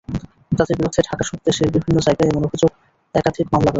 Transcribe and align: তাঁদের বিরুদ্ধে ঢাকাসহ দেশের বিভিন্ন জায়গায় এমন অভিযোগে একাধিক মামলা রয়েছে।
তাঁদের 0.51 0.75
বিরুদ্ধে 0.79 1.01
ঢাকাসহ 1.09 1.35
দেশের 1.47 1.67
বিভিন্ন 1.75 1.97
জায়গায় 1.99 2.29
এমন 2.29 2.43
অভিযোগে 2.45 2.75
একাধিক 3.15 3.45
মামলা 3.45 3.59
রয়েছে। 3.59 3.69